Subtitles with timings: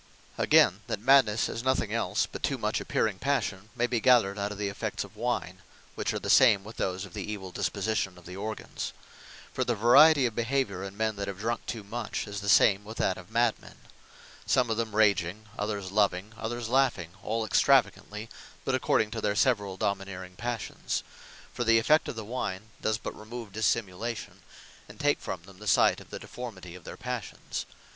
[0.35, 4.51] Again, that Madnesse is nothing else, but too much appearing Passion, may be gathered out
[4.51, 5.59] of the effects of Wine,
[5.93, 8.93] which are the same with those of the evill disposition of the organs.
[9.53, 12.83] For the variety of behaviour in men that have drunk too much, is the same
[12.83, 13.77] with that of Mad men:
[14.47, 18.27] some of them Raging, others Loving, others laughing, all extravagantly,
[18.65, 21.03] but according to their severall domineering Passions:
[21.53, 24.41] For the effect of the wine, does but remove Dissimulation;
[24.89, 27.67] and take from them the sight of the deformity of their Passions.